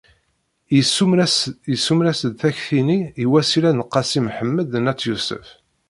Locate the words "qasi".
3.93-4.19